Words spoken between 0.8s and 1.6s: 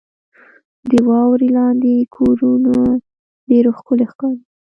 •د واورې